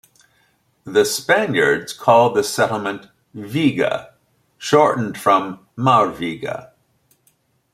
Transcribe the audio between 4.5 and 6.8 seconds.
shortened from "Marviga".